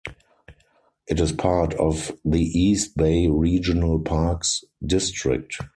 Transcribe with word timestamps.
It 1.05 1.19
is 1.19 1.31
part 1.31 1.75
of 1.75 2.11
the 2.25 2.41
East 2.41 2.97
Bay 2.97 3.27
Regional 3.27 3.99
Parks 3.99 4.63
District. 4.83 5.55